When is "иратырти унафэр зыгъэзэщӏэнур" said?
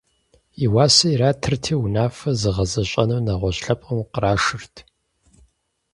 1.15-3.21